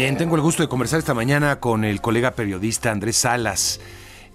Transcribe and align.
Bien, 0.00 0.16
tengo 0.16 0.36
el 0.36 0.42
gusto 0.42 0.62
de 0.62 0.68
conversar 0.68 1.00
esta 1.00 1.12
mañana 1.12 1.58
con 1.58 1.84
el 1.84 2.00
colega 2.00 2.30
periodista 2.30 2.92
Andrés 2.92 3.16
Salas, 3.16 3.80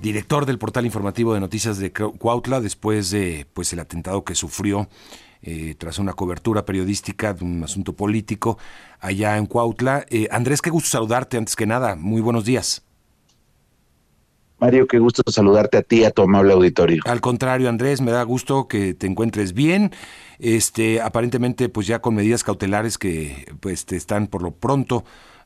director 0.01 0.45
del 0.45 0.59
portal 0.59 0.85
informativo 0.85 1.33
de 1.33 1.39
noticias 1.39 1.77
de 1.77 1.93
Cuautla, 1.93 2.59
después 2.59 3.11
de 3.11 3.47
pues 3.53 3.71
el 3.71 3.79
atentado 3.79 4.25
que 4.25 4.35
sufrió 4.35 4.89
eh, 5.41 5.75
tras 5.77 5.99
una 5.99 6.11
cobertura 6.15 6.65
periodística 6.65 7.33
de 7.33 7.45
un 7.45 7.63
asunto 7.63 7.93
político 7.93 8.57
allá 8.99 9.37
en 9.37 9.45
Cuautla. 9.45 10.05
Eh, 10.09 10.27
Andrés, 10.31 10.61
qué 10.61 10.69
gusto 10.69 10.89
saludarte 10.89 11.37
antes 11.37 11.55
que 11.55 11.65
nada. 11.65 11.95
Muy 11.95 12.19
buenos 12.19 12.43
días. 12.43 12.83
Mario, 14.59 14.85
qué 14.85 14.99
gusto 14.99 15.23
saludarte 15.31 15.77
a 15.77 15.81
ti 15.81 16.03
a 16.03 16.11
tu 16.11 16.23
amable 16.23 16.51
auditorio. 16.51 17.01
Al 17.05 17.21
contrario, 17.21 17.69
Andrés, 17.69 18.01
me 18.01 18.11
da 18.11 18.23
gusto 18.23 18.67
que 18.67 18.93
te 18.95 19.07
encuentres 19.07 19.53
bien. 19.53 19.93
Este, 20.39 20.99
aparentemente, 20.99 21.69
pues 21.69 21.87
ya 21.87 21.99
con 21.99 22.15
medidas 22.15 22.43
cautelares 22.43 22.97
que 22.97 23.45
pues 23.61 23.85
te 23.85 23.95
están 23.95 24.27
por 24.27 24.41
lo 24.41 24.51
pronto 24.51 25.05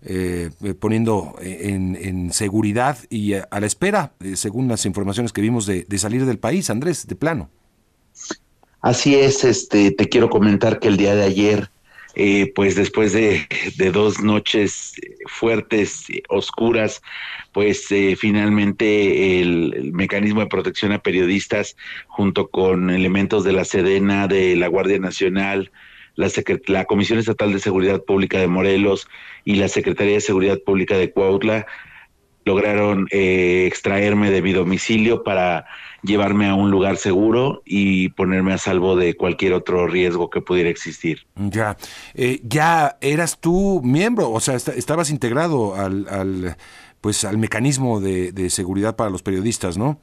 eh, 0.09 0.49
poniendo 0.79 1.35
en, 1.41 2.31
seguridad 2.31 2.98
y 3.09 3.34
a, 3.34 3.48
la 3.52 3.65
espera, 3.65 4.13
eh, 4.23 4.38
según 4.38 4.67
las 4.67 4.85
informaciones 4.85 5.34
que 5.34 5.41
vimos, 5.41 5.65
de, 5.65 5.85
salir 5.98 6.25
del 6.25 6.39
país, 6.39 6.70
Andrés, 6.70 7.07
de 7.07 7.15
plano. 7.15 7.49
Así 8.81 9.15
es, 9.15 9.43
este, 9.43 9.91
te 9.91 10.07
quiero 10.07 10.29
comentar 10.29 10.79
que 10.79 10.88
el 10.88 10.95
día 10.95 11.13
de 11.13 11.23
ayer 11.23 11.70
eh, 12.20 12.51
pues 12.55 12.75
después 12.75 13.13
de, 13.13 13.48
dos 13.93 14.21
noches 14.21 14.95
fuertes, 15.27 16.07
oscuras, 16.29 17.03
pues 17.51 17.91
eh, 17.91 18.15
finalmente 18.17 19.39
el, 19.39 19.91
mecanismo 19.93 20.39
de 20.39 20.48
protección 20.48 20.93
a 20.93 21.03
periodistas, 21.03 21.76
junto 22.07 22.48
con 22.48 22.89
elementos 22.89 23.43
de 23.43 23.51
la 23.51 23.65
Sedena, 23.65 24.27
de 24.27 24.55
la 24.55 24.67
Guardia 24.67 24.98
Nacional, 24.98 25.70
la, 26.17 26.30
la 26.67 26.85
Comisión 26.85 27.20
Estatal 27.20 27.53
de 27.53 27.59
Seguridad 27.59 28.03
Pública 28.03 28.39
de 28.39 28.48
Morelos 28.48 29.07
y 29.45 29.55
la 29.55 29.70
Secretaría 29.70 30.16
de 30.16 30.21
Seguridad 30.21 30.59
Pública 30.59 30.98
de 30.98 31.12
Cuautla, 31.12 31.66
lograron 32.43 33.07
eh, 33.12 33.65
extraerme 33.68 34.32
de 34.32 34.41
mi 34.41 34.54
domicilio 34.54 35.23
para 35.23 35.65
llevarme 36.01 36.48
a 36.48 36.55
un 36.55 36.71
lugar 36.71 36.98
seguro 36.98 37.62
y 37.65 38.10
ponerme 38.10 38.54
a 38.54 38.57
salvo 38.57 38.95
de 38.95 39.15
cualquier 39.15 39.54
otro 39.54 39.85
riesgo 39.85 40.29
que 40.29 40.41
pudiera 40.41 40.70
existir. 40.70 41.27
Ya, 41.35 41.77
eh, 42.15 42.40
ya 42.43 42.98
eras 43.01 43.40
tú 43.40 43.82
miembro, 43.84 44.32
o 44.32 44.40
sea, 44.40 44.55
estabas 44.55 45.10
integrado 45.10 45.76
al, 45.76 46.07
al, 46.10 46.55
pues, 47.01 47.26
al 47.26 47.38
mecanismo 47.38 47.99
de, 47.99 48.49
seguridad 48.49 48.95
para 48.95 49.10
los 49.10 49.21
periodistas, 49.21 49.77
¿no? 49.77 49.99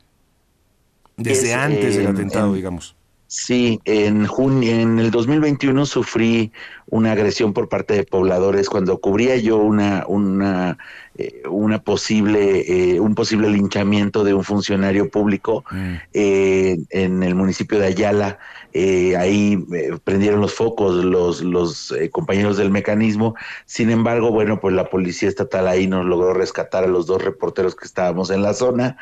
Desde 1.16 1.54
antes 1.54 1.96
del 1.96 2.08
atentado, 2.08 2.52
digamos. 2.52 2.94
Sí, 3.36 3.80
en 3.84 4.28
junio, 4.28 4.70
en 4.70 5.00
el 5.00 5.10
2021 5.10 5.86
sufrí 5.86 6.52
una 6.86 7.10
agresión 7.10 7.52
por 7.52 7.68
parte 7.68 7.94
de 7.94 8.04
pobladores 8.04 8.68
cuando 8.68 8.98
cubría 8.98 9.34
yo 9.34 9.56
una 9.56 10.04
una 10.06 10.78
eh, 11.16 11.42
una 11.50 11.82
posible 11.82 12.92
eh, 12.94 13.00
un 13.00 13.16
posible 13.16 13.50
linchamiento 13.50 14.22
de 14.22 14.34
un 14.34 14.44
funcionario 14.44 15.10
público 15.10 15.64
mm. 15.68 15.94
eh, 16.12 16.76
en 16.90 17.24
el 17.24 17.34
municipio 17.34 17.80
de 17.80 17.86
Ayala 17.86 18.38
ahí 18.74 19.64
prendieron 20.02 20.40
los 20.40 20.54
focos 20.54 21.04
los 21.04 21.42
los 21.42 21.94
compañeros 22.10 22.56
del 22.56 22.70
mecanismo. 22.70 23.34
Sin 23.66 23.90
embargo 23.90 24.30
bueno 24.30 24.60
pues 24.60 24.74
la 24.74 24.90
policía 24.90 25.28
estatal 25.28 25.68
ahí 25.68 25.86
nos 25.86 26.04
logró 26.04 26.34
rescatar 26.34 26.84
a 26.84 26.88
los 26.88 27.06
dos 27.06 27.22
reporteros 27.22 27.76
que 27.76 27.86
estábamos 27.86 28.30
en 28.30 28.42
la 28.42 28.54
zona 28.54 28.96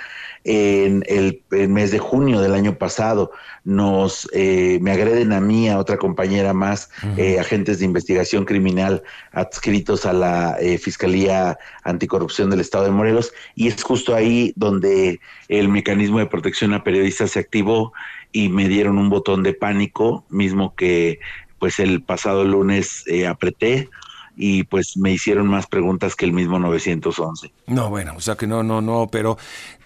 en 0.45 1.05
el, 1.07 1.43
mes 1.69 1.93
de 1.93 1.99
junio 1.99 2.41
del 2.41 2.55
año 2.55 2.77
pasado. 2.77 3.31
Nos 3.65 4.29
me 4.35 4.91
agreden 4.91 5.33
a 5.33 5.41
mí 5.41 5.69
a 5.69 5.79
otra 5.79 5.97
compañera 5.97 6.53
más 6.53 6.91
agentes 7.39 7.79
de 7.79 7.85
investigación 7.85 8.45
criminal 8.45 9.03
adscritos 9.33 10.07
a 10.07 10.13
la 10.13 10.57
eh, 10.61 10.79
Fiscalía 10.79 11.59
Anticorrupción 11.85 12.51
del 12.51 12.61
Estado 12.61 12.85
de 12.85 12.91
Morelos. 12.91 13.33
Y 13.55 13.69
es 13.69 13.83
justo 13.83 14.15
ahí 14.15 14.53
donde 14.57 15.21
el 15.49 15.69
mecanismo 15.69 16.19
de 16.19 16.27
protección 16.27 16.75
a 16.75 16.85
periodistas 16.85 17.33
se 17.33 17.41
activó 17.41 17.93
y 18.33 18.49
me 18.49 18.69
dieron 18.69 18.99
un 18.99 19.11
botón 19.11 19.43
de 19.43 19.53
pánico, 19.53 20.25
mismo 20.31 20.75
que 20.75 21.21
pues 21.59 21.79
el 21.79 22.03
pasado 22.03 22.45
lunes 22.45 23.05
eh, 23.07 23.27
apreté 23.27 23.89
y 24.37 24.65
pues 24.65 24.97
me 24.97 25.13
hicieron 25.13 25.47
más 25.47 25.67
preguntas 25.67 26.17
que 26.17 26.25
el 26.25 26.33
mismo 26.33 26.59
911. 26.59 27.53
No, 27.67 27.91
bueno, 27.91 28.15
o 28.17 28.21
sea 28.21 28.35
que 28.35 28.47
no, 28.47 28.63
no, 28.63 28.81
no, 28.81 29.09
pero 29.13 29.37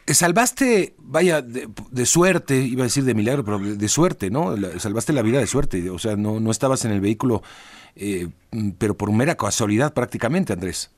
salvaste, 0.07 0.95
vaya, 0.99 1.43
de, 1.43 2.07
suerte, 2.07 2.57
iba 2.59 2.83
a 2.83 2.85
decir 2.85 3.05
de 3.05 3.15
milagro, 3.15 3.45
pero 3.45 3.59
de, 3.59 3.89
suerte, 3.89 4.31
¿no? 4.31 4.55
salvaste 4.79 5.13
la 5.13 5.23
vida 5.23 5.41
de 5.41 5.47
suerte, 5.47 5.91
o 5.91 5.99
sea, 5.99 6.17
no, 6.17 6.39
no 6.41 6.51
estabas 6.51 6.85
en 6.85 6.93
el 6.93 7.01
vehículo, 7.01 7.43
eh, 7.97 8.29
pero 8.79 8.97
por 8.97 9.13
mera 9.13 9.35
casualidad 9.35 9.93
prácticamente, 9.93 10.53
Andrés. 10.53 10.91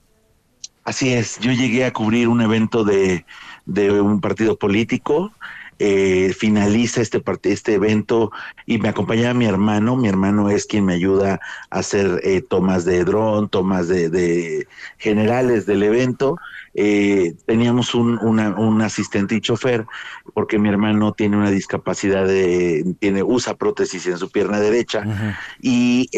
Así 0.84 1.12
es, 1.12 1.38
yo 1.40 1.52
llegué 1.52 1.84
a 1.84 1.92
cubrir 1.92 2.28
un 2.28 2.40
evento 2.40 2.84
de, 2.84 3.24
de 3.66 4.00
un 4.00 4.20
partido 4.20 4.58
político, 4.58 5.32
eh, 5.80 6.34
finaliza 6.36 7.00
este, 7.00 7.22
este 7.44 7.74
evento 7.74 8.32
y 8.66 8.78
me 8.78 8.88
acompañaba 8.88 9.32
mi 9.32 9.46
hermano. 9.46 9.96
Mi 9.96 10.08
hermano 10.08 10.50
es 10.50 10.66
quien 10.66 10.84
me 10.84 10.94
ayuda 10.94 11.40
a 11.70 11.78
hacer 11.78 12.20
eh, 12.24 12.42
tomas 12.42 12.84
de 12.84 13.04
dron, 13.04 13.48
tomas 13.48 13.86
de, 13.86 14.66
generales 14.98 15.66
del 15.66 15.84
evento. 15.84 16.36
Eh, 16.74 17.34
teníamos 17.46 17.94
un, 17.94 18.18
un, 18.18 18.82
asistente 18.82 19.34
y 19.34 19.40
chofer 19.40 19.86
porque 20.34 20.58
mi 20.58 20.68
hermano 20.68 21.12
tiene 21.12 21.36
una 21.36 21.50
discapacidad 21.50 22.26
de 22.26 22.94
tiene 23.00 23.22
usa 23.22 23.54
prótesis 23.54 24.06
en 24.06 24.18
su 24.18 24.30
pierna 24.30 24.60
derecha 24.60 25.34
y 25.60 26.08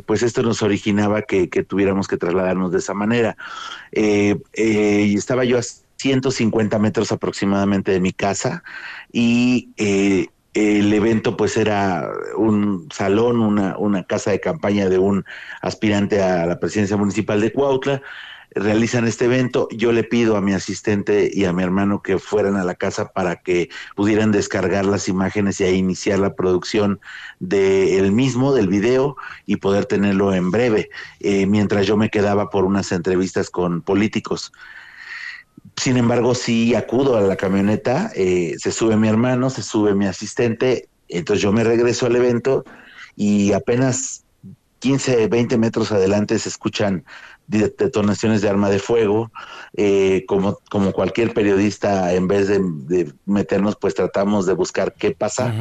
pues 0.00 0.22
esto 0.22 0.42
nos 0.42 0.62
originaba 0.62 1.22
que, 1.22 1.48
que, 1.48 1.62
tuviéramos 1.62 2.06
que 2.06 2.18
trasladarnos 2.18 2.70
de 2.72 2.78
esa 2.78 2.92
manera 2.92 3.36
y 3.92 5.14
estaba 5.14 5.44
yo 5.44 5.58
150 6.00 6.78
metros 6.78 7.12
aproximadamente 7.12 7.92
de 7.92 8.00
mi 8.00 8.12
casa 8.12 8.62
y 9.12 9.70
eh, 9.76 10.28
el 10.54 10.92
evento 10.92 11.36
pues 11.36 11.56
era 11.56 12.10
un 12.36 12.88
salón, 12.90 13.40
una, 13.40 13.76
una 13.76 14.04
casa 14.04 14.30
de 14.30 14.40
campaña 14.40 14.88
de 14.88 14.98
un 14.98 15.24
aspirante 15.60 16.22
a 16.22 16.46
la 16.46 16.58
presidencia 16.58 16.96
municipal 16.96 17.40
de 17.40 17.52
Cuautla. 17.52 18.02
Realizan 18.52 19.06
este 19.06 19.26
evento, 19.26 19.68
yo 19.70 19.92
le 19.92 20.02
pido 20.02 20.36
a 20.36 20.40
mi 20.40 20.54
asistente 20.54 21.30
y 21.32 21.44
a 21.44 21.52
mi 21.52 21.62
hermano 21.62 22.02
que 22.02 22.18
fueran 22.18 22.56
a 22.56 22.64
la 22.64 22.74
casa 22.74 23.12
para 23.12 23.36
que 23.36 23.68
pudieran 23.94 24.32
descargar 24.32 24.86
las 24.86 25.06
imágenes 25.06 25.60
y 25.60 25.64
ahí 25.64 25.76
iniciar 25.76 26.18
la 26.18 26.34
producción 26.34 26.98
del 27.38 28.10
mismo, 28.10 28.52
del 28.52 28.66
video, 28.66 29.14
y 29.46 29.56
poder 29.56 29.84
tenerlo 29.84 30.34
en 30.34 30.50
breve, 30.50 30.90
eh, 31.20 31.46
mientras 31.46 31.86
yo 31.86 31.96
me 31.96 32.10
quedaba 32.10 32.50
por 32.50 32.64
unas 32.64 32.90
entrevistas 32.90 33.50
con 33.50 33.82
políticos. 33.82 34.50
Sin 35.80 35.96
embargo, 35.96 36.34
sí 36.34 36.74
acudo 36.74 37.16
a 37.16 37.22
la 37.22 37.36
camioneta, 37.36 38.12
eh, 38.14 38.56
se 38.58 38.70
sube 38.70 38.98
mi 38.98 39.08
hermano, 39.08 39.48
se 39.48 39.62
sube 39.62 39.94
mi 39.94 40.06
asistente, 40.06 40.90
entonces 41.08 41.42
yo 41.42 41.52
me 41.52 41.64
regreso 41.64 42.04
al 42.04 42.16
evento 42.16 42.66
y 43.16 43.54
apenas 43.54 44.24
15, 44.80 45.28
20 45.28 45.58
metros 45.58 45.92
adelante 45.92 46.38
se 46.38 46.48
escuchan 46.48 47.04
detonaciones 47.46 48.42
de 48.42 48.48
arma 48.48 48.70
de 48.70 48.78
fuego. 48.78 49.30
Eh, 49.76 50.24
como, 50.26 50.58
como 50.70 50.92
cualquier 50.92 51.32
periodista, 51.34 52.12
en 52.14 52.28
vez 52.28 52.48
de, 52.48 53.12
meternos, 53.26 53.76
pues 53.76 53.94
tratamos 53.94 54.46
de 54.46 54.54
buscar 54.54 54.94
qué 54.94 55.12
pasa. 55.12 55.54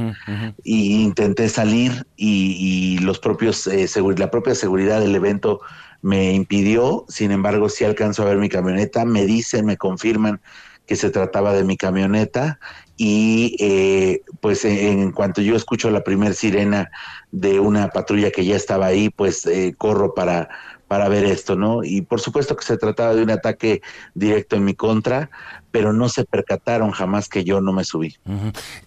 Y 0.63 1.03
intenté 1.03 1.49
salir 1.49 2.07
y, 2.15 2.99
los 2.99 3.19
propios, 3.19 3.67
eh, 3.67 3.87
la 4.17 4.31
propia 4.31 4.55
seguridad 4.55 4.99
del 4.99 5.15
evento 5.15 5.61
me 6.01 6.33
impidió, 6.33 7.05
sin 7.09 7.31
embargo, 7.31 7.67
sí 7.67 7.83
alcanzo 7.83 8.23
a 8.23 8.27
ver 8.27 8.37
mi 8.37 8.47
camioneta, 8.47 9.03
me 9.03 9.25
dicen, 9.25 9.65
me 9.65 9.75
confirman 9.75 10.39
que 10.85 10.95
se 10.95 11.09
trataba 11.09 11.53
de 11.53 11.63
mi 11.63 11.77
camioneta 11.77 12.59
y 13.01 13.55
eh, 13.59 14.23
pues 14.41 14.65
en 14.65 15.13
cuanto 15.13 15.41
yo 15.41 15.55
escucho 15.55 15.89
la 15.89 16.03
primer 16.03 16.33
sirena 16.33 16.91
de 17.31 17.61
una 17.61 17.87
patrulla 17.87 18.29
que 18.29 18.43
ya 18.43 18.57
estaba 18.57 18.87
ahí, 18.87 19.09
pues 19.09 19.45
eh, 19.45 19.73
corro 19.77 20.13
para, 20.13 20.49
para 20.89 21.07
ver 21.07 21.23
esto, 21.23 21.55
¿no? 21.55 21.81
Y 21.81 22.01
por 22.01 22.19
supuesto 22.19 22.57
que 22.57 22.65
se 22.65 22.75
trataba 22.75 23.15
de 23.15 23.23
un 23.23 23.29
ataque 23.31 23.81
directo 24.15 24.57
en 24.57 24.65
mi 24.65 24.73
contra, 24.73 25.31
pero 25.71 25.93
no 25.93 26.09
se 26.09 26.25
percataron 26.25 26.91
jamás 26.91 27.29
que 27.29 27.43
yo 27.43 27.61
no 27.61 27.73
me 27.73 27.83
subí. 27.83 28.17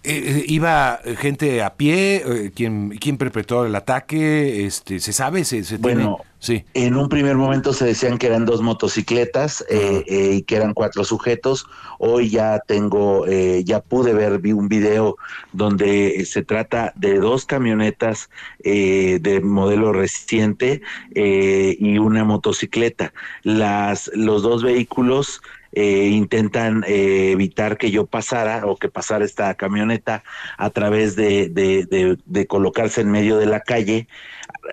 Eh, 0.03 0.45
¿Iba 0.47 0.99
gente 1.17 1.63
a 1.63 1.75
pie? 1.75 2.51
¿Quién, 2.55 2.97
¿Quién 2.99 3.17
perpetró 3.17 3.65
el 3.65 3.75
ataque? 3.75 4.65
Este, 4.65 4.99
¿Se 4.99 5.13
sabe? 5.13 5.45
¿Se, 5.45 5.63
se 5.63 5.77
bueno, 5.77 6.19
Sí. 6.43 6.65
En 6.73 6.97
un 6.97 7.07
primer 7.07 7.37
momento 7.37 7.71
se 7.71 7.85
decían 7.85 8.17
que 8.17 8.27
eran 8.27 8.45
dos 8.45 8.61
motocicletas 8.61 9.63
eh, 9.69 10.03
eh, 10.09 10.31
y 10.33 10.41
que 10.41 10.57
eran 10.57 10.73
cuatro 10.73 11.05
sujetos. 11.05 11.65
Hoy 11.99 12.31
ya 12.31 12.59
tengo, 12.59 13.25
eh, 13.27 13.63
ya 13.63 13.79
pude 13.79 14.13
ver 14.13 14.39
vi 14.39 14.51
un 14.51 14.67
video 14.67 15.15
donde 15.53 16.25
se 16.25 16.43
trata 16.43 16.91
de 16.97 17.17
dos 17.17 17.45
camionetas 17.45 18.29
de 18.59 19.41
modelo 19.41 19.93
reciente 19.93 20.81
y 21.15 21.97
una 21.97 22.25
motocicleta. 22.25 23.13
Las, 23.43 24.11
los 24.13 24.43
dos 24.43 24.63
vehículos 24.63 25.41
intentan 25.75 26.83
evitar 26.87 27.77
que 27.77 27.89
yo 27.89 28.05
pasara 28.05 28.65
o 28.65 28.77
que 28.77 28.89
pasara 28.89 29.25
esta 29.25 29.53
camioneta 29.55 30.23
a 30.57 30.69
través 30.69 31.15
de, 31.15 31.49
de, 31.49 32.17
de, 32.25 32.47
colocarse 32.47 33.01
en 33.01 33.09
medio 33.09 33.37
de 33.37 33.47
la 33.47 33.61
calle 33.61 34.07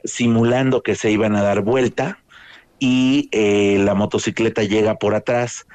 simulando 0.04 0.82
que 0.82 0.94
se 0.94 1.10
iban 1.10 1.36
a 1.36 1.42
dar 1.42 1.62
vuelta 1.62 2.18
y 2.78 3.28
eh, 3.32 3.78
la 3.84 3.94
motocicleta 3.94 4.64
llega 4.64 4.96
por 4.96 5.14
atrás. 5.14 5.66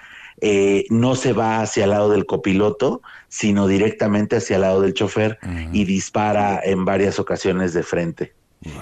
Eh, 0.41 0.85
no 0.89 1.15
se 1.15 1.31
va 1.31 1.61
hacia 1.61 1.85
el 1.85 1.91
lado 1.91 2.09
del 2.09 2.25
copiloto, 2.25 3.01
sino 3.29 3.67
directamente 3.67 4.37
hacia 4.37 4.57
el 4.57 4.63
lado 4.63 4.81
del 4.81 4.93
chofer 4.93 5.39
y 5.71 5.85
dispara 5.85 6.59
en 6.61 6.83
varias 6.83 7.19
ocasiones 7.19 7.73
de 7.73 7.83
frente. 7.83 8.33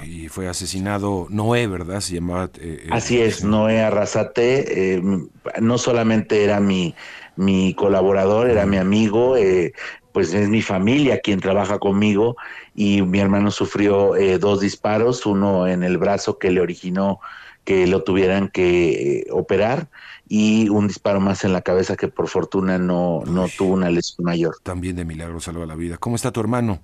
Y 0.06 0.30
fue 0.30 0.48
asesinado 0.48 1.28
Noé, 1.30 1.68
¿verdad? 1.68 2.00
Se 2.00 2.16
llamaba. 2.16 2.50
Eh, 2.60 2.88
Así 2.92 3.22
es, 3.22 3.44
Noé 3.44 3.82
Arrasate. 3.82 5.02
no 5.62 5.78
solamente 5.78 6.44
era 6.44 6.60
mi, 6.60 6.96
mi 7.36 7.74
colaborador, 7.74 8.50
era 8.50 8.66
mi 8.66 8.78
amigo, 8.78 9.36
pues 10.12 10.34
es 10.34 10.48
mi 10.48 10.62
familia 10.62 11.20
quien 11.20 11.40
trabaja 11.40 11.80
conmigo 11.80 12.38
y 12.76 13.02
mi 13.02 13.20
hermano 13.20 13.52
sufrió 13.52 14.14
dos 14.40 14.62
disparos, 14.62 15.26
uno 15.26 15.68
en 15.68 15.84
el 15.84 15.98
brazo 15.98 16.38
que 16.38 16.52
le 16.52 16.62
originó 16.62 17.20
que 17.64 17.88
lo 17.88 18.04
tuvieran 18.04 18.50
que 18.50 19.20
eh, 19.20 19.28
operar 19.32 19.90
y 20.28 20.70
un 20.70 20.88
disparo 20.88 21.20
más 21.20 21.44
en 21.44 21.54
la 21.54 21.62
cabeza 21.62 21.96
que 21.96 22.08
por 22.08 22.28
fortuna 22.28 22.78
no, 22.78 23.24
no 23.26 23.48
tuvo 23.48 23.74
una 23.74 23.90
lesión 23.90 24.26
mayor. 24.26 24.58
También 24.64 24.96
de 24.96 25.06
milagro 25.06 25.40
salva 25.40 25.66
la 25.66 25.76
vida. 25.76 25.98
¿Cómo 25.98 26.16
está 26.16 26.32
tu 26.32 26.40
hermano? 26.40 26.82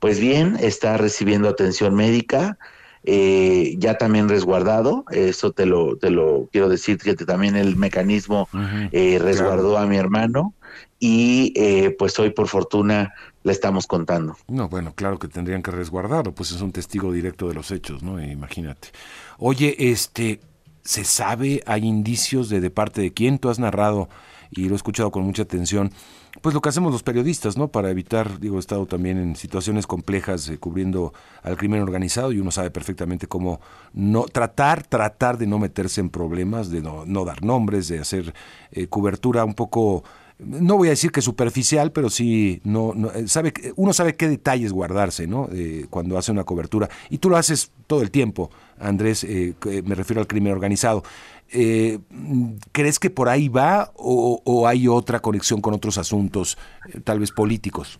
Pues 0.00 0.18
bien, 0.18 0.56
está 0.60 0.96
recibiendo 0.96 1.48
atención 1.48 1.94
médica, 1.94 2.58
eh, 3.04 3.76
ya 3.78 3.96
también 3.96 4.28
resguardado, 4.28 5.04
eso 5.10 5.52
te 5.52 5.66
lo, 5.66 5.96
te 5.96 6.10
lo 6.10 6.48
quiero 6.50 6.68
decir, 6.68 6.98
que 6.98 7.14
también 7.14 7.56
el 7.56 7.76
mecanismo 7.76 8.48
eh, 8.92 9.18
resguardó 9.20 9.78
a 9.78 9.86
mi 9.86 9.96
hermano 9.96 10.54
y 10.98 11.54
pues 11.98 12.18
hoy 12.18 12.30
por 12.30 12.48
fortuna 12.48 13.14
le 13.42 13.52
estamos 13.52 13.86
contando. 13.86 14.36
No, 14.48 14.68
bueno, 14.68 14.92
claro 14.94 15.18
que 15.18 15.28
tendrían 15.28 15.62
que 15.62 15.70
resguardarlo, 15.70 16.34
pues 16.34 16.50
es 16.50 16.60
un 16.60 16.72
testigo 16.72 17.12
directo 17.12 17.48
de 17.48 17.54
los 17.54 17.70
hechos, 17.70 18.02
¿no? 18.02 18.22
Imagínate. 18.22 18.88
Oye, 19.38 19.74
este, 19.90 20.40
¿se 20.82 21.04
sabe, 21.04 21.62
hay 21.66 21.84
indicios 21.84 22.48
de 22.48 22.60
de 22.60 22.70
parte 22.70 23.00
de 23.00 23.12
quién 23.12 23.38
tú 23.38 23.48
has 23.48 23.58
narrado 23.58 24.08
y 24.50 24.66
lo 24.66 24.74
he 24.74 24.76
escuchado 24.76 25.10
con 25.10 25.22
mucha 25.22 25.42
atención? 25.42 25.92
Pues 26.40 26.54
lo 26.54 26.62
que 26.62 26.70
hacemos 26.70 26.90
los 26.90 27.02
periodistas, 27.02 27.58
¿no? 27.58 27.68
Para 27.68 27.90
evitar, 27.90 28.40
digo, 28.40 28.56
he 28.56 28.60
estado 28.60 28.86
también 28.86 29.18
en 29.18 29.36
situaciones 29.36 29.86
complejas 29.86 30.48
eh, 30.48 30.56
cubriendo 30.56 31.12
al 31.42 31.58
crimen 31.58 31.82
organizado 31.82 32.32
y 32.32 32.40
uno 32.40 32.50
sabe 32.50 32.70
perfectamente 32.70 33.26
cómo 33.26 33.60
no 33.92 34.24
tratar, 34.24 34.86
tratar 34.86 35.36
de 35.36 35.46
no 35.46 35.58
meterse 35.58 36.00
en 36.00 36.08
problemas, 36.08 36.70
de 36.70 36.80
no, 36.80 37.04
no 37.04 37.26
dar 37.26 37.42
nombres, 37.42 37.88
de 37.88 37.98
hacer 37.98 38.34
eh, 38.72 38.86
cobertura 38.86 39.44
un 39.44 39.52
poco 39.52 40.02
no 40.44 40.76
voy 40.76 40.88
a 40.88 40.90
decir 40.90 41.12
que 41.12 41.22
superficial, 41.22 41.92
pero 41.92 42.10
sí, 42.10 42.60
no, 42.64 42.94
eh, 43.14 43.28
sabe, 43.28 43.52
uno 43.76 43.92
sabe 43.92 44.16
qué 44.16 44.28
detalles 44.28 44.72
guardarse, 44.72 45.26
¿no? 45.26 45.48
Eh, 45.52 45.86
cuando 45.90 46.18
hace 46.18 46.32
una 46.32 46.44
cobertura. 46.44 46.88
Y 47.10 47.18
tú 47.18 47.30
lo 47.30 47.36
haces 47.36 47.72
todo 47.86 48.02
el 48.02 48.10
tiempo, 48.10 48.50
Andrés, 48.78 49.24
eh, 49.24 49.54
me 49.84 49.94
refiero 49.94 50.20
al 50.20 50.26
crimen 50.26 50.52
organizado. 50.52 51.02
¿Crees 51.50 52.98
que 53.00 53.10
por 53.10 53.28
ahí 53.28 53.48
va 53.48 53.90
o, 53.96 54.68
hay 54.68 54.86
otra 54.86 55.18
conexión 55.18 55.60
con 55.60 55.74
otros 55.74 55.98
asuntos, 55.98 56.56
tal 57.02 57.18
vez 57.18 57.32
políticos? 57.32 57.98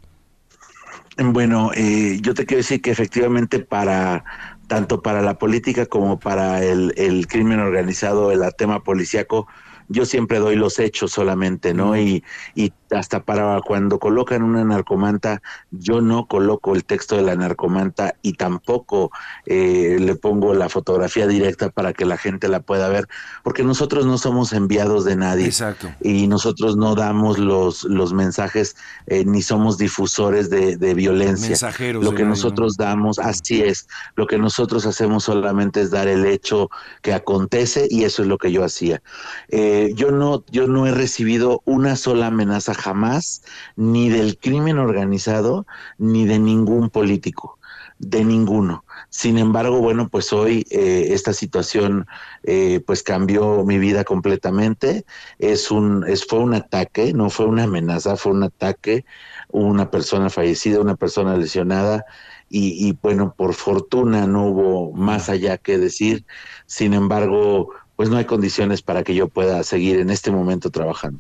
Bueno, 1.19 1.73
yo 1.75 2.33
te 2.35 2.47
quiero 2.47 2.59
decir 2.59 2.81
que 2.81 2.93
efectivamente 2.93 3.59
para 3.59 4.25
tanto 4.69 5.03
para 5.03 5.21
la 5.21 5.35
política 5.35 5.87
como 5.87 6.21
para 6.21 6.65
el, 6.65 6.95
el 6.97 7.27
crimen 7.27 7.59
organizado, 7.59 8.31
el 8.31 8.41
tema 8.55 8.85
policíaco, 8.85 9.49
yo 9.91 10.07
siempre 10.07 10.39
doy 10.39 10.55
los 10.55 10.79
hechos 10.79 11.11
solamente, 11.11 11.75
¿no? 11.75 11.99
Y, 11.99 12.23
y 12.55 12.73
hasta 12.91 13.25
para 13.25 13.61
cuando 13.61 13.99
colocan 13.99 14.43
una 14.43 14.65
narcomanta, 14.65 15.43
yo 15.71 16.01
no 16.01 16.27
coloco 16.27 16.75
el 16.75 16.85
texto 16.85 17.17
de 17.17 17.23
la 17.23 17.35
narcomanta 17.35 18.15
y 18.23 18.35
tampoco 18.35 19.11
eh, 19.47 19.97
le 20.01 20.15
pongo 20.15 20.55
la 20.55 20.69
fotografía 20.69 21.27
directa 21.27 21.71
para 21.71 21.93
que 21.93 22.05
la 22.05 22.17
gente 22.17 22.49
la 22.49 22.61
pueda 22.61 22.89
ver, 22.89 23.09
porque 23.43 23.65
nosotros 23.65 24.07
no 24.07 24.17
somos 24.17 24.53
enviados 24.53 25.05
de 25.05 25.17
nadie. 25.17 25.47
Exacto. 25.47 25.89
Y 26.01 26.29
nosotros 26.29 26.77
no 26.77 26.95
damos 26.95 27.39
los, 27.39 27.85
los 27.85 28.13
mensajes 28.13 28.77
eh, 29.07 29.25
ni 29.25 29.43
somos 29.43 29.77
difusores 29.79 30.51
de, 30.51 30.77
violencia. 30.95 31.51
Mensajeros. 31.51 32.05
Lo 32.05 32.15
que 32.15 32.25
nosotros 32.25 32.77
damos, 32.77 33.19
así 33.19 33.63
es, 33.63 33.89
lo 34.17 34.27
que 34.27 34.39
nosotros 34.39 34.87
hacemos 34.87 35.25
solamente 35.25 35.81
es 35.81 35.91
dar 35.91 36.09
el 36.09 36.27
hecho 36.27 36.69
que 37.03 37.13
acontece 37.13 37.87
y 37.89 38.05
eso 38.05 38.23
es 38.23 38.29
lo 38.29 38.39
que 38.39 38.53
yo 38.53 38.65
hacía. 38.65 39.03
Eh, 39.49 39.80
yo, 39.95 40.11
no, 40.11 40.45
yo 40.51 40.67
no 40.67 40.87
he 40.87 40.93
recibido 40.93 41.63
una 41.65 41.97
sola 41.97 42.29
amenaza 42.29 42.75
jamás 42.75 43.43
ni 43.77 44.09
del 44.09 44.39
crimen 44.39 44.79
organizado 44.79 45.67
ni 45.99 46.27
de 46.27 46.39
ningún 46.39 46.91
político, 46.91 47.59
de 47.99 48.25
ninguno. 48.25 48.85
Sin 49.11 49.39
embargo, 49.39 49.81
bueno, 49.81 50.09
pues 50.09 50.33
hoy 50.33 50.67
eh, 50.71 51.09
esta 51.11 51.33
situación 51.33 52.07
eh, 52.45 52.81
pues 52.87 53.03
cambió 53.03 53.65
mi 53.65 53.79
vida 53.79 54.05
completamente. 54.05 55.05
Es 55.39 55.71
un, 55.71 56.05
es, 56.07 56.27
fue 56.27 56.39
un 56.39 56.55
ataque, 56.55 57.13
no 57.13 57.29
fue 57.31 57.47
una 57.47 57.65
amenaza, 57.65 58.17
fue 58.17 58.33
un 58.33 58.45
ataque, 58.45 59.05
una 59.49 59.91
persona 59.91 60.31
fallecida, 60.31 60.81
una 60.81 60.97
persona 60.97 61.37
lesionada. 61.37 62.05
Y, 62.49 62.89
y 62.89 62.99
bueno, 63.01 63.35
por 63.37 63.55
fortuna 63.55 64.27
no 64.27 64.47
hubo 64.47 64.93
más 64.93 65.29
allá 65.29 65.59
que 65.59 65.79
decir. 65.79 66.25
Sin 66.67 66.95
embargo, 66.95 67.71
pues 68.01 68.09
no 68.09 68.17
hay 68.17 68.25
condiciones 68.25 68.81
para 68.81 69.03
que 69.03 69.15
yo 69.15 69.29
pueda 69.29 69.63
seguir 69.63 70.01
en 70.01 70.09
este 70.09 70.31
momento 70.31 70.71
trabajando. 70.71 71.19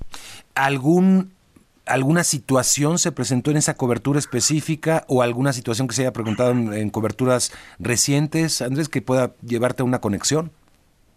¿Algún 0.54 1.30
alguna 1.84 2.24
situación 2.24 2.98
se 2.98 3.12
presentó 3.12 3.50
en 3.50 3.58
esa 3.58 3.74
cobertura 3.74 4.18
específica 4.18 5.04
o 5.06 5.20
alguna 5.20 5.52
situación 5.52 5.88
que 5.88 5.94
se 5.94 6.00
haya 6.00 6.14
preguntado 6.14 6.52
en, 6.52 6.88
coberturas 6.88 7.52
recientes, 7.78 8.62
Andrés, 8.62 8.88
que 8.88 9.02
pueda 9.02 9.34
llevarte 9.46 9.82
a 9.82 9.84
una 9.84 10.00
conexión? 10.00 10.52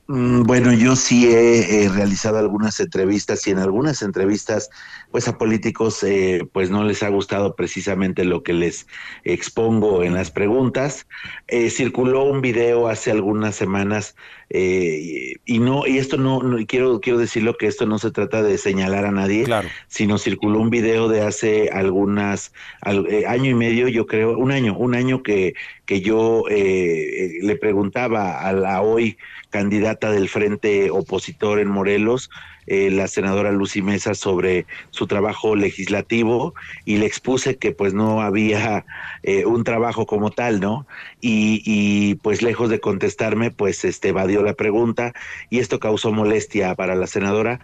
Mm, 0.07 0.43
bueno, 0.43 0.73
yo 0.73 0.97
sí 0.97 1.31
he, 1.31 1.87
realizado 1.87 2.37
algunas 2.39 2.81
entrevistas 2.81 3.47
y 3.47 3.51
en 3.51 3.59
algunas 3.59 4.01
entrevistas, 4.01 4.69
pues 5.11 5.29
a 5.29 5.37
políticos, 5.37 6.03
eh, 6.03 6.45
pues 6.51 6.69
no 6.69 6.83
les 6.83 7.03
ha 7.03 7.07
gustado 7.07 7.55
precisamente 7.55 8.25
lo 8.25 8.43
que 8.43 8.51
les 8.51 8.85
expongo 9.23 10.03
en 10.03 10.13
las 10.13 10.29
preguntas. 10.29 11.07
Eh, 11.47 11.69
circuló 11.69 12.25
un 12.25 12.41
video 12.41 12.89
hace 12.89 13.11
algunas 13.11 13.55
semanas 13.55 14.17
eh, 14.53 15.35
y 15.45 15.59
no 15.59 15.85
y 15.87 15.97
esto 15.97 16.17
no, 16.17 16.41
quiero 16.67 17.01
quiero 17.01 17.17
decirlo 17.17 17.57
que 17.57 17.67
esto 17.67 17.85
no 17.85 17.97
se 17.97 18.11
trata 18.11 18.43
de 18.43 18.57
señalar 18.57 19.05
a 19.05 19.11
nadie, 19.11 19.45
sino 19.87 20.17
circuló 20.17 20.59
un 20.59 20.69
video 20.69 21.07
de 21.07 21.21
hace 21.21 21.69
algunas 21.69 22.53
año 22.81 23.49
y 23.49 23.55
medio, 23.55 23.87
yo 23.87 24.05
creo, 24.05 24.37
un 24.37 24.51
año, 24.51 24.77
un 24.77 24.95
año 24.95 25.23
que 25.23 25.55
que 25.85 26.01
yo 26.01 26.43
le 26.47 27.55
preguntaba 27.59 28.39
a 28.47 28.53
la 28.53 28.81
hoy 28.81 29.17
candidata 29.49 30.11
del 30.11 30.29
frente 30.29 30.89
opositor 30.91 31.59
en 31.59 31.67
Morelos, 31.67 32.29
eh, 32.67 32.89
la 32.89 33.07
senadora 33.07 33.51
Lucy 33.51 33.81
Mesa, 33.81 34.13
sobre 34.13 34.65
su 34.91 35.07
trabajo 35.07 35.55
legislativo 35.55 36.53
y 36.85 36.97
le 36.97 37.05
expuse 37.05 37.57
que 37.57 37.71
pues 37.71 37.93
no 37.93 38.21
había 38.21 38.85
eh, 39.23 39.45
un 39.45 39.63
trabajo 39.63 40.05
como 40.05 40.31
tal, 40.31 40.59
¿no? 40.59 40.85
Y, 41.21 42.15
pues 42.15 42.41
lejos 42.41 42.69
de 42.69 42.79
contestarme, 42.79 43.51
pues 43.51 43.85
este 43.85 44.09
evadió 44.09 44.43
la 44.43 44.53
pregunta 44.53 45.13
y 45.49 45.59
esto 45.59 45.79
causó 45.79 46.11
molestia 46.11 46.75
para 46.75 46.95
la 46.95 47.07
senadora. 47.07 47.59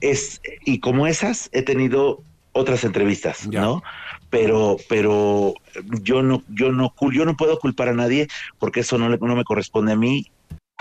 Es, 0.00 0.40
y 0.64 0.80
como 0.80 1.06
esas, 1.06 1.48
he 1.52 1.62
tenido 1.62 2.22
otras 2.52 2.84
entrevistas, 2.84 3.48
¿no? 3.48 3.82
Pero, 4.30 4.76
pero 4.88 5.54
yo 6.02 6.22
no, 6.22 6.42
yo 6.48 6.72
no, 6.72 6.94
yo 7.12 7.24
no 7.24 7.36
puedo 7.36 7.58
culpar 7.58 7.88
a 7.88 7.94
nadie 7.94 8.28
porque 8.58 8.80
eso 8.80 8.98
no, 8.98 9.08
no 9.08 9.36
me 9.36 9.44
corresponde 9.44 9.92
a 9.92 9.96
mí 9.96 10.26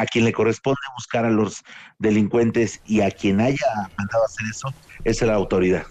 a 0.02 0.06
quien 0.06 0.26
le 0.26 0.34
corresponde 0.34 0.80
buscar 0.96 1.26
a 1.26 1.30
los 1.30 1.64
delincuentes 2.00 2.82
y 2.86 3.02
a 3.02 3.12
quien 3.12 3.40
haya 3.40 3.68
mandado 3.98 4.24
a 4.24 4.26
hacer 4.26 4.48
eso 4.50 4.74
es 5.04 5.22
la 5.22 5.34
autoridad. 5.34 5.86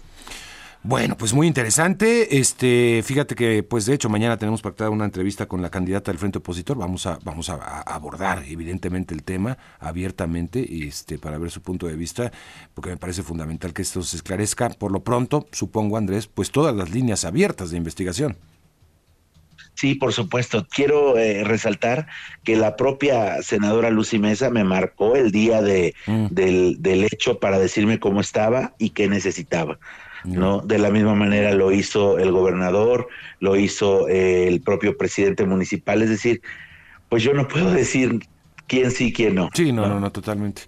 Bueno, 0.83 1.15
pues 1.15 1.31
muy 1.33 1.45
interesante. 1.45 2.39
Este, 2.39 3.03
fíjate 3.05 3.35
que, 3.35 3.61
pues 3.61 3.85
de 3.85 3.93
hecho, 3.93 4.09
mañana 4.09 4.37
tenemos 4.37 4.63
pactada 4.63 4.89
una 4.89 5.05
entrevista 5.05 5.45
con 5.45 5.61
la 5.61 5.69
candidata 5.69 6.09
del 6.09 6.17
Frente 6.17 6.39
Opositor. 6.39 6.75
Vamos 6.75 7.05
a, 7.05 7.19
vamos 7.23 7.49
a, 7.49 7.81
abordar, 7.81 8.43
evidentemente, 8.47 9.13
el 9.13 9.21
tema 9.21 9.59
abiertamente, 9.79 10.87
este, 10.87 11.19
para 11.19 11.37
ver 11.37 11.51
su 11.51 11.61
punto 11.61 11.85
de 11.85 11.95
vista, 11.95 12.31
porque 12.73 12.89
me 12.89 12.97
parece 12.97 13.21
fundamental 13.21 13.73
que 13.73 13.83
esto 13.83 14.01
se 14.01 14.15
esclarezca. 14.15 14.69
Por 14.69 14.91
lo 14.91 15.03
pronto, 15.03 15.45
supongo, 15.51 15.97
Andrés, 15.97 16.25
pues 16.25 16.49
todas 16.49 16.75
las 16.75 16.89
líneas 16.89 17.25
abiertas 17.25 17.69
de 17.69 17.77
investigación. 17.77 18.37
Sí, 19.75 19.95
por 19.95 20.13
supuesto. 20.13 20.67
Quiero 20.69 21.17
eh, 21.17 21.43
resaltar 21.43 22.07
que 22.43 22.55
la 22.55 22.75
propia 22.75 23.41
senadora 23.41 23.89
Lucy 23.89 24.19
Mesa 24.19 24.49
me 24.49 24.63
marcó 24.63 25.15
el 25.15 25.31
día 25.31 25.61
de, 25.61 25.95
mm. 26.05 26.27
del, 26.29 27.03
hecho 27.11 27.39
para 27.39 27.57
decirme 27.57 27.99
cómo 27.99 28.21
estaba 28.21 28.73
y 28.77 28.91
qué 28.91 29.07
necesitaba. 29.07 29.79
¿no? 30.23 30.61
De 30.61 30.77
la 30.77 30.91
misma 30.91 31.15
manera 31.15 31.51
lo 31.53 31.71
hizo 31.71 32.19
el 32.19 32.31
gobernador, 32.31 33.07
lo 33.39 33.55
hizo 33.55 34.07
eh, 34.07 34.47
el 34.47 34.61
propio 34.61 34.95
presidente 34.95 35.45
municipal. 35.45 36.03
Es 36.03 36.09
decir, 36.09 36.41
pues 37.09 37.23
yo 37.23 37.33
no 37.33 37.47
puedo 37.47 37.71
decir 37.71 38.19
quién 38.67 38.91
sí, 38.91 39.11
quién 39.11 39.35
no. 39.35 39.49
Sí, 39.53 39.71
no, 39.71 39.87
no, 39.87 39.99
no, 39.99 40.11
totalmente. 40.11 40.61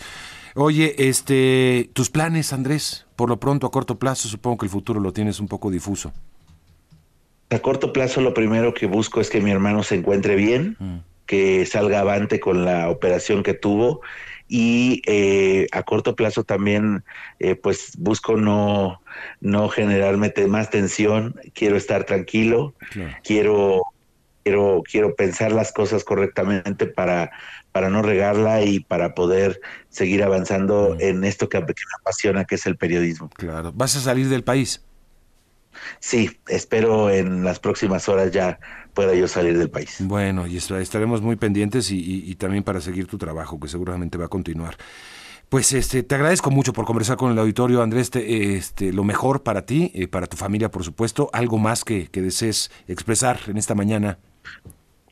Oye, 0.55 0.95
este, 1.10 1.89
tus 1.93 2.10
planes, 2.10 2.53
Andrés, 2.53 3.05
por 3.15 3.29
lo 3.29 3.39
pronto 3.39 3.65
a 3.65 3.72
corto 3.72 3.98
plazo, 3.98 4.27
supongo 4.27 4.57
que 4.57 4.65
el 4.65 4.72
futuro 4.72 5.00
lo 5.00 5.13
tienes 5.13 5.39
un 5.39 5.48
poco 5.48 5.72
difuso. 5.72 6.13
A 7.53 7.60
corto 7.60 7.93
plazo 7.93 8.22
lo 8.22 8.33
primero 8.33 8.74
que 8.74 8.88
busco 8.88 9.22
es 9.22 9.29
que 9.29 9.41
mi 9.41 9.51
hermano 9.51 9.83
se 9.83 9.95
encuentre 9.95 10.36
bien, 10.36 10.75
mm. 10.79 10.98
que 11.25 11.65
salga 11.65 12.00
avante 12.00 12.39
con 12.39 12.65
la 12.65 12.89
operación 12.89 13.43
que 13.43 13.53
tuvo 13.53 14.01
y 14.48 15.01
eh, 15.05 15.67
a 15.72 15.83
corto 15.83 16.15
plazo 16.15 16.43
también 16.43 17.03
eh, 17.39 17.55
pues 17.55 17.93
busco 17.98 18.38
no, 18.38 19.01
no 19.39 19.69
generarme 19.69 20.33
más 20.48 20.69
tensión, 20.69 21.36
quiero 21.53 21.77
estar 21.77 22.03
tranquilo, 22.03 22.74
quiero, 23.24 23.83
quiero, 24.43 24.81
quiero 24.83 25.15
pensar 25.15 25.51
las 25.51 25.72
cosas 25.72 26.03
correctamente 26.03 26.86
para, 26.86 27.31
para 27.72 27.89
no 27.89 28.01
regarla 28.01 28.63
y 28.63 28.79
para 28.79 29.15
poder 29.15 29.60
seguir 29.89 30.24
avanzando 30.24 30.98
en 31.00 31.24
esto 31.24 31.50
que, 31.50 31.60
que 31.60 31.65
me 31.65 32.00
apasiona, 32.01 32.45
que 32.45 32.55
es 32.55 32.65
el 32.65 32.77
periodismo. 32.77 33.29
Claro, 33.29 33.72
¿vas 33.74 33.95
a 33.95 34.01
salir 34.01 34.29
del 34.29 34.43
país? 34.43 34.83
Sí, 36.00 36.39
espero 36.48 37.10
en 37.10 37.44
las 37.44 37.60
próximas 37.60 38.08
horas 38.10 38.32
ya 38.32 38.60
pueda 38.94 39.13
yo 39.15 39.27
salir 39.27 39.58
del 39.58 39.70
país. 39.70 39.98
Bueno, 40.00 40.48
y 40.48 40.58
estaremos 40.58 41.22
muy 41.22 41.36
pendientes 41.36 41.89
y, 41.92 42.36
también 42.36 42.63
para 42.63 42.82
seguir 42.82 43.08
tu 43.08 43.18
trabajo, 43.18 43.60
que 43.60 43.68
seguramente 43.68 44.18
va 44.18 44.25
a 44.25 44.30
continuar. 44.30 44.77
Pues 45.50 45.72
este, 45.74 46.01
te 46.01 46.15
agradezco 46.15 46.50
mucho 46.50 46.74
por 46.74 46.86
conversar 46.86 47.18
con 47.18 47.32
el 47.32 47.38
auditorio, 47.38 47.84
Andrés. 47.84 48.10
este, 48.15 48.92
lo 48.92 49.03
mejor 49.03 49.44
para 49.44 49.65
ti, 49.65 49.92
eh, 49.94 50.08
para 50.08 50.25
tu 50.25 50.36
familia, 50.36 50.72
por 50.72 50.84
supuesto. 50.84 51.30
¿Algo 51.32 51.60
más 51.60 51.84
que, 51.84 52.10
desees 52.12 52.72
expresar 52.88 53.39
en 53.48 53.58
esta 53.58 53.75
mañana? 53.75 54.18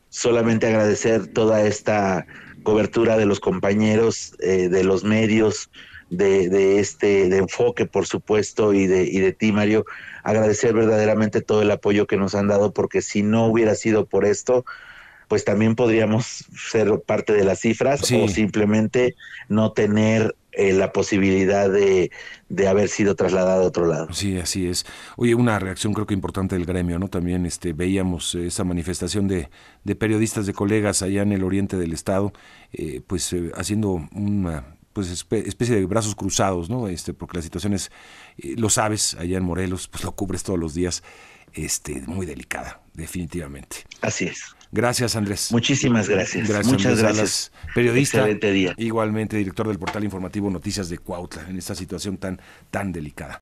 Solamente 0.09 0.67
agradecer 0.67 1.27
toda 1.27 1.61
esta 1.61 2.25
cobertura 2.63 3.17
de 3.17 3.25
los 3.25 3.39
compañeros, 3.39 4.35
eh, 4.39 4.67
de 4.67 4.83
los 4.83 5.03
medios, 5.03 5.69
de, 6.11 6.49
de, 6.49 6.79
este 6.79 7.29
de 7.29 7.37
enfoque, 7.37 7.85
por 7.85 8.05
supuesto, 8.05 8.73
y 8.73 8.85
de, 8.85 9.03
y 9.03 9.19
de 9.19 9.31
ti, 9.31 9.51
Mario 9.51 9.85
agradecer 10.23 10.73
verdaderamente 10.73 11.41
todo 11.41 11.63
el 11.63 11.71
apoyo 11.71 12.05
que 12.05 12.17
nos 12.17 12.35
han 12.35 12.47
dado, 12.47 12.73
porque 12.73 13.01
si 13.01 13.23
no 13.23 13.47
hubiera 13.47 13.73
sido 13.73 14.05
por 14.05 14.25
esto, 14.25 14.65
pues 15.27 15.45
también 15.45 15.75
podríamos 15.75 16.45
ser 16.69 17.01
parte 17.05 17.33
de 17.33 17.45
las 17.45 17.61
cifras 17.61 18.03
o 18.11 18.27
simplemente 18.27 19.15
no 19.47 19.71
tener 19.71 20.35
eh, 20.51 20.73
la 20.73 20.91
posibilidad 20.91 21.69
de, 21.69 22.11
de, 22.49 22.67
haber 22.67 22.89
sido 22.89 23.15
trasladado 23.15 23.63
a 23.63 23.65
otro 23.65 23.85
lado. 23.85 24.11
Sí, 24.11 24.37
así 24.37 24.67
es. 24.67 24.85
Oye, 25.15 25.33
una 25.33 25.59
reacción 25.59 25.93
creo 25.93 26.05
que 26.05 26.13
importante 26.13 26.55
del 26.55 26.65
gremio, 26.65 26.99
¿no? 26.99 27.07
También 27.07 27.45
este, 27.45 27.71
veíamos 27.71 28.35
esa 28.35 28.65
manifestación 28.65 29.29
de, 29.29 29.49
de 29.85 29.95
periodistas, 29.95 30.45
de 30.45 30.53
colegas 30.53 31.01
allá 31.01 31.21
en 31.21 31.31
el 31.31 31.45
oriente 31.45 31.77
del 31.77 31.93
estado, 31.93 32.33
eh, 32.73 32.99
pues 33.07 33.31
eh, 33.31 33.51
haciendo 33.55 34.09
una 34.11 34.75
pues 34.93 35.09
especie 35.09 35.75
de 35.75 35.85
brazos 35.85 36.15
cruzados, 36.15 36.69
¿no? 36.69 36.87
Este, 36.87 37.13
porque 37.13 37.37
la 37.37 37.43
situación 37.43 37.73
es, 37.73 37.91
eh, 38.37 38.55
lo 38.57 38.69
sabes, 38.69 39.15
allá 39.15 39.37
en 39.37 39.43
Morelos, 39.43 39.87
pues 39.87 40.03
lo 40.03 40.11
cubres 40.13 40.43
todos 40.43 40.59
los 40.59 40.73
días, 40.73 41.03
este, 41.53 42.01
muy 42.07 42.25
delicada, 42.25 42.81
definitivamente. 42.93 43.77
Así 44.01 44.25
es. 44.25 44.55
Gracias, 44.73 45.17
Andrés. 45.17 45.51
Muchísimas 45.51 46.07
gracias. 46.07 46.49
Muchas 46.65 46.99
gracias. 46.99 47.51
periodista. 47.75 48.19
Excelente 48.19 48.51
día. 48.51 48.73
Igualmente, 48.77 49.35
director 49.35 49.67
del 49.67 49.77
portal 49.77 50.03
informativo 50.03 50.49
Noticias 50.49 50.87
de 50.87 50.97
Cuautla, 50.97 51.45
en 51.49 51.57
esta 51.57 51.75
situación 51.75 52.17
tan, 52.17 52.39
tan 52.69 52.93
delicada. 52.93 53.39